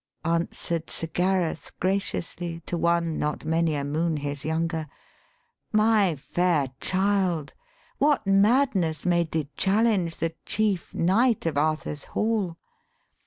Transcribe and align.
Answer'd 0.25 0.89
Sir 0.89 1.05
Gareth 1.05 1.71
graciously 1.79 2.61
to 2.65 2.75
one 2.75 3.19
Not 3.19 3.45
many 3.45 3.75
a 3.75 3.83
moon 3.85 4.17
his 4.17 4.43
younger,' 4.43 4.87
My 5.85 6.15
fair 6.15 6.71
child, 6.79 7.53
What 7.99 8.25
madness 8.25 9.05
made 9.05 9.29
thee 9.31 9.47
challenge 9.57 10.17
the 10.17 10.33
chief 10.43 10.91
knight 10.95 11.45
Of 11.45 11.55
Arthur's 11.55 12.05
hall 12.17 12.57